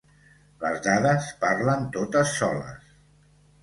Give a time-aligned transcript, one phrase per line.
[0.63, 2.95] Les dades parlen totes soles.